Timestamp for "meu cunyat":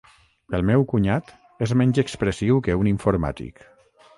0.69-1.29